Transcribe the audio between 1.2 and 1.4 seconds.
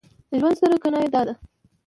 ده.